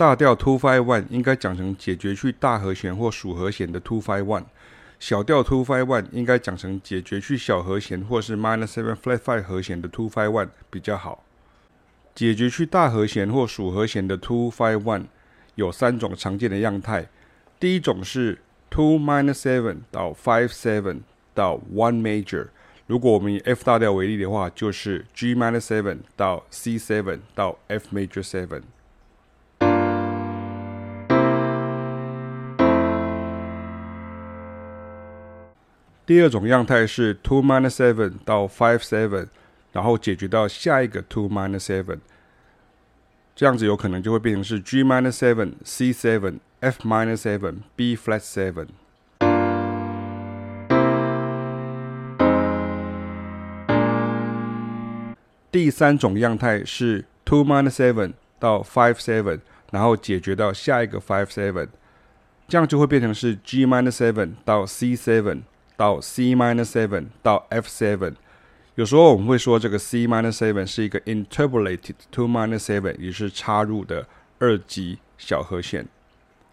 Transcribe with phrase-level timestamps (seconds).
[0.00, 4.44] 大调 two five one 应该讲成解决去大和弦或属和弦的 two five one，
[4.98, 11.22] 小调 two five one 应该讲成解决去小和弦或是 minor seven flat five 和弦的 two five one 比较好。
[12.14, 15.04] 解决去大和弦或属和弦的 two five one
[15.56, 17.06] 有三种常见的样态，
[17.58, 18.38] 第一种是
[18.70, 21.00] two minor seven 到 five seven
[21.34, 22.46] 到 one major。
[22.86, 28.62] 如果我们以 F 大调为例的话，就是 G minor seven 到 C seven 到 F major seven。
[36.10, 39.28] 第二种样态是 two minus seven 到 five seven，
[39.70, 42.00] 然后解决到下一个 two minus seven，
[43.36, 48.66] 这样子有可能就会变成是 G minus seven C seven F minus seven B flat seven。
[55.52, 59.38] 第三种样态是 two minus seven 到 five seven，
[59.70, 61.68] 然后解决到下一个 five seven，
[62.48, 65.42] 这样就会变成是 G minus seven 到 C seven
[65.80, 68.12] 到 C minor seven 到 F seven。
[68.74, 74.06] 有时候我们会说这个 C minor seven 是一个 interpolated two minor seven，也是插入的
[74.38, 75.88] 二级小和弦，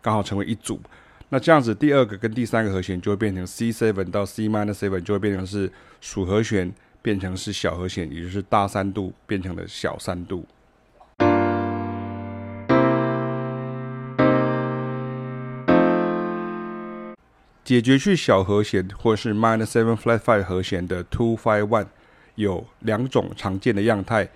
[0.00, 0.80] 刚好成为一组。
[1.28, 5.70] 那这样子第二个跟第三个和弦就会变成 C seven 到 C minor seven，就会变成是
[6.00, 6.74] 属和弦。
[7.00, 10.46] 变成是小和弦，也就是大三度变成了小三度。
[17.72, 21.86] 解决去小和弦或是 minor seven flat five 和弦的 two five one
[22.34, 24.28] 有两种常见的样态，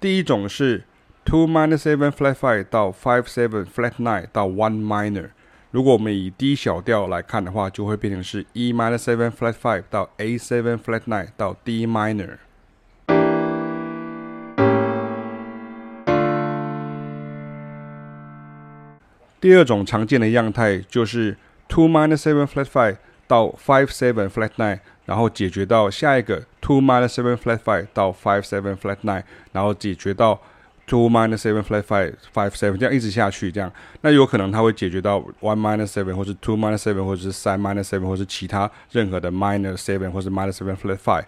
[0.00, 0.82] 第一种是
[1.24, 5.28] two minor seven flat five 到 five seven flat nine 到 one minor。
[5.70, 12.38] 如果我们以 D 小调来看的话，就会变成是 E minor seven flat five 到 A seven flat nine 到 D minor。
[19.40, 21.36] 第二种常见的样态就是
[21.70, 27.86] two minor seven flat five 到 five seven flat nine，然后解决到下一个 two minor seven flat five
[27.94, 29.22] 到 five seven flat nine，
[29.52, 30.38] 然后解决到。
[30.86, 37.60] two minor seven flat five five seven 这样一直下去，这样那有可能它会解决到 one minor seven 或是 two minor seven 或者是三
[37.60, 41.22] minor seven 或是其他任何的 minor seven 或是 minor seven flat five。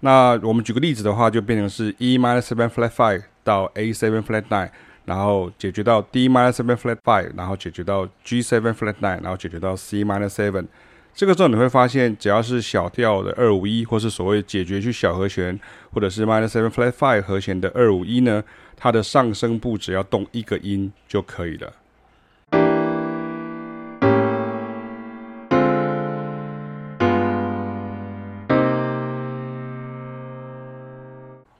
[0.00, 4.68] 那我们举个例子的话，就变成是 E minor seven flat five 到 A seven flat nine，
[5.08, 10.66] 然后解决到 D minor seven flat five，然后解决到 G seven flat nine，然后解决到 C minor seven。
[11.14, 15.58] 这个时候你会发现，只要是小调的二五一，或是所谓解决去小和弦，
[15.90, 18.44] 或者是 minor seven flat five 和弦的二五一呢。
[18.76, 21.72] 它的上升部只要动一个音就可以了。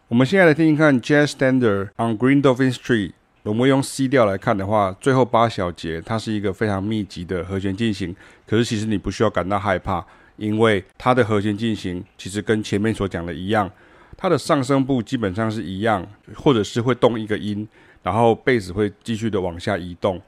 [0.07, 3.13] 我们现在来听听看 Jazz Standard on Green Dolphin Street。
[3.49, 8.15] 我们用 C 调来看的话，最后八小节它是一个非常密集的和弦进行。
[8.47, 10.05] 可是其实你不需要感到害怕，
[10.37, 13.71] 因为它的和弦进行其实跟前面所讲的一样。
[14.19, 17.67] 它的上声部基本上是一样，或者是会动一个音，
[18.03, 20.21] 然后贝斯会继续的往下移动。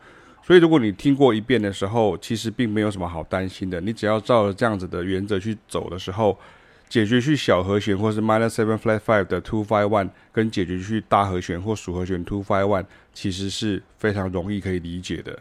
[0.42, 3.78] 所以如果你听过一遍的时候，其实并没有什么好担心的。
[3.82, 6.38] 你只要照着这样子的原则去走的时候，
[6.90, 12.84] 解决去小和弦或是 minor seven flat five 的 two five one，跟解决去大和弦或属和弦 two five one，
[13.14, 15.38] 其实是非常容易可以理解的。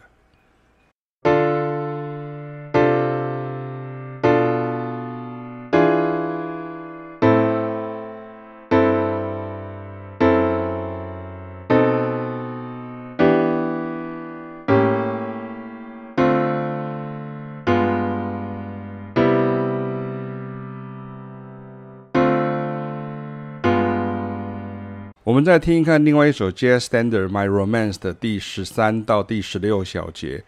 [25.30, 30.42] 我们再听一看另外一首 Jazz Standard My Romance 的第十三到第十六小节，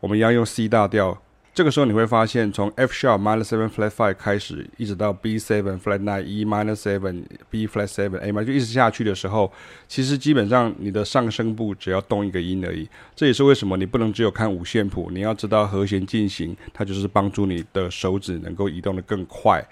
[0.00, 1.22] 我们要用 C 大调。
[1.52, 7.66] 这个时候你会发现，从 F sharp minor seven flat five 开始，一直到 B seven flat nine E minor seven B
[7.66, 9.52] flat seven A minor 就一直下去的时候，
[9.86, 12.88] 其实基本上你的上声部只要动一个音而已。
[13.14, 19.62] 这也是为什么你不能只有看五线谱，你要知道和弦进行，它就是帮助你的手指能够移动的更快。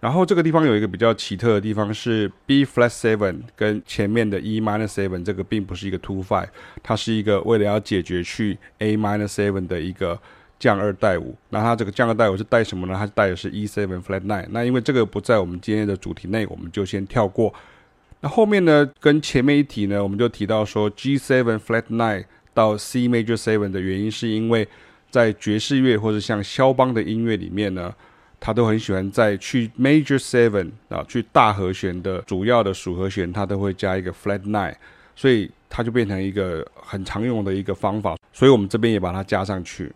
[0.00, 6.48] 然后这个地方有一个比较奇特的地方是 B flat seven 跟前面的 E minor seven 这个并不是一个 two five，
[6.82, 10.18] 它是一个为了要解决去 A minor seven 的一个
[10.58, 11.36] 降二带五。
[11.50, 12.94] 那它这个降二带五是带什么呢？
[12.96, 14.46] 它带的是 E seven flat nine。
[14.48, 17.52] 那因为这个不在我们今天的主题内，我们就先跳过。
[18.22, 22.24] 那后面呢，跟前面一提呢，我们就提到说 G seven flat nine
[22.54, 24.66] 到 C major seven 的原因，是因为
[25.10, 27.94] 在爵士乐或者像肖邦的音乐里面呢。
[28.40, 34.74] 他都很喜欢在去 major seven 啊，去大和弦的主要的属和弦，他都会加一个 flat nine。
[35.16, 39.92] 所以它就变成一个很常用的一个方法，所以我们这边也把它加上去。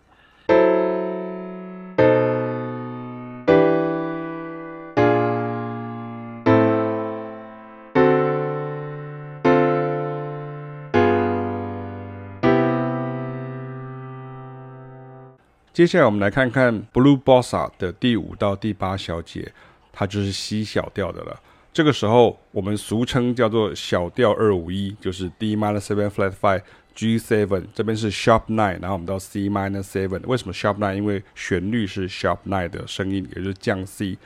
[15.75, 19.51] 接下来我们来看看 Blue Bossa 的第五到第八小节，
[19.91, 21.37] 它就是 C 小调的了。
[21.73, 26.61] 这个时候我们俗称叫做小调二五一，就是 D minor seven flat five
[26.93, 30.21] G seven，这边是 sharp nine，然后我们到 C minor seven。
[30.25, 30.95] 为什么 sharp nine？
[30.95, 34.17] 因为旋律是 sharp nine 的声音，也就是降 C。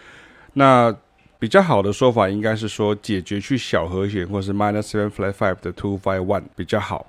[0.54, 0.96] 那
[1.40, 7.07] 比较好的说法应该是说解决去小和弦或是 minor seven flat five 的 two five one 比较好。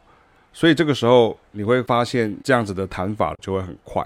[0.51, 4.03] 所以这个时候你会发现这样子的弹法就会很快。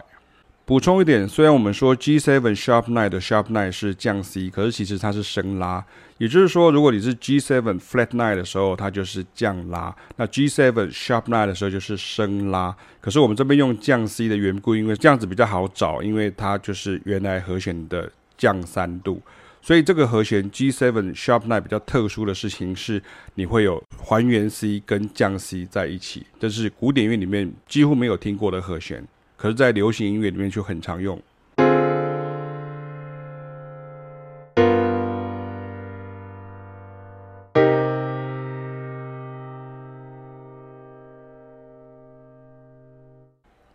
[0.66, 5.84] 补充一点，虽然我们说 G7 Sharp Nine 的 Sharp Nine 是降 C，可是其实它是升拉。
[6.16, 12.74] 也就是说，如果你是 G7 Flat Nine 的时候，它就是降拉；那 G7 Sharp Nine 的时候就是升拉。
[13.02, 19.20] 可是我们这边用降 C 的缘故，因为这样子比较好找，因为它就是原来和弦的降三度。
[19.60, 23.02] 所以这个和弦 G7 Sharp Nine 比较特殊的事情是，
[23.34, 29.06] 你会有还原 C 跟降 C 在一起，这是古典乐里面几乎没有听过的和弦。
[29.44, 31.22] 可是，在流行音乐里面就很常用。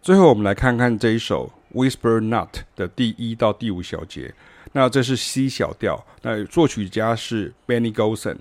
[0.01, 4.33] 最后，我们来看看这一首《Whisper Not》的第一到第五小节。
[4.71, 8.37] 那这是 C 小调，那作曲家是 Benny Golson。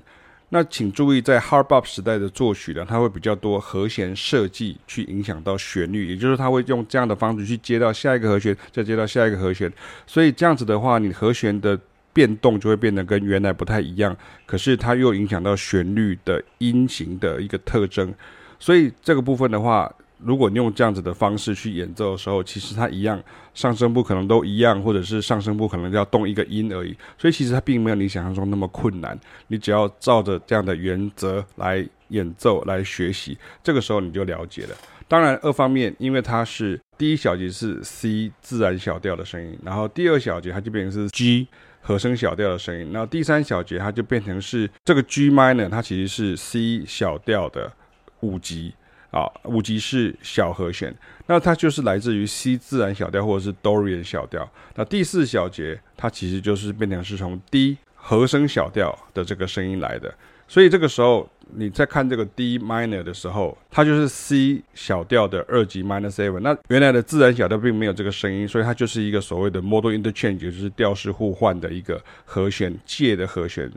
[0.51, 9.71] 那请注意，在 Hard Bop 时代的作曲呢，它会比较多和弦设计去影响到旋律，也就是它会用这样的方式去接到下一个和弦，再接到下一个和弦，
[10.07, 11.79] 所以这样子的话，你和弦的
[12.13, 14.17] 变动就会变得跟原来不太一样，
[14.47, 18.15] 可是它又影响到旋律的音型的一个特征，
[18.59, 19.93] 所以这个部分的话。
[20.19, 23.23] 如果你用这样子的方式去演奏的时候，其实它一样，
[23.55, 29.19] 上声部可能都一样，或者是上声部可能要动一个音而已，所以其实它并没有你想象中那么困难。
[29.47, 34.71] 你只要照着这样的原则来演奏来学习，这个时候你就了解了。
[35.07, 41.49] 当然，二方面，因为它是第一小节是 C 自然小调的声音，然后第二小节它就变成是 G
[41.81, 47.73] 和声小调的声音，然后第三小节它就变成是这个 G minor，它其实是 C 小调的
[48.21, 48.75] 五级。
[49.11, 50.95] 啊，五级是小和弦，
[51.27, 54.47] 那它就是来自于 C 自然小调或者是 Dorian 小调。
[54.75, 60.15] 那第四小节它其实就是变成是从 D 和声小调的这个声音来的。
[60.47, 66.41] 所以这个时候你在看这个 D minor 的时候，它就是 C 小调的二级 minor seven。
[66.41, 73.71] 那原来的自然小调并没有这个声音，所以它就是一个所谓的 modal interchange，就是调式互换的一个和弦借的和弦，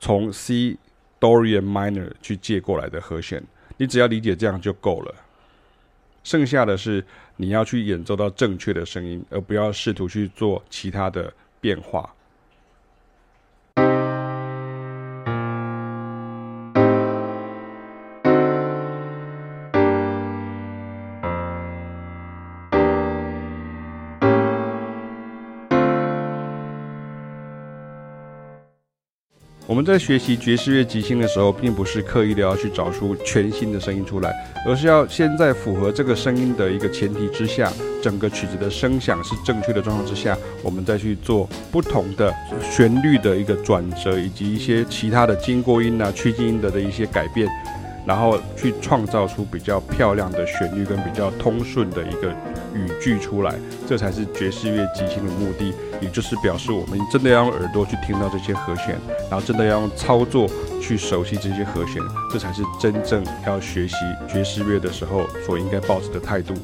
[0.00, 0.76] 从 C
[1.20, 3.42] Dorian minor 去借过来的和弦。
[3.76, 5.14] 你只要理解这样就够了，
[6.22, 7.04] 剩下的是
[7.36, 12.14] 你要去演奏到正确的声音，而不要试图去做其他的变化。
[29.68, 34.34] 我们在学习爵士乐即兴的时候，并不是刻意的要去找出全新的声音出来，
[34.66, 47.48] 而是要先在符合这个声音的一个前提之下，整个曲子的声响是正确的状况之下，我们再去做不同的旋律的一个转折，以及一些其他的经过音啊、趋近音的的一些改变，
[48.06, 52.30] 然后去创造出比较漂亮的旋律跟比较通顺的一个
[52.74, 53.54] 语句出来，
[53.88, 58.98] 这才是爵士乐即兴的目的，也就是表示我们真的要用耳朵去听到这些和弦，
[59.30, 60.48] 然后真的要用操作
[60.80, 63.96] 去熟悉这些和弦，这才是真正要学习
[64.28, 66.54] 爵士乐的时候所应该抱持的态度。